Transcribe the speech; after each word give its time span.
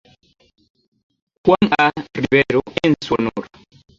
Juan 1.45 1.67
A. 1.77 1.91
Rivero 2.15 2.63
en 2.81 2.95
su 2.99 3.13
honor. 3.13 3.47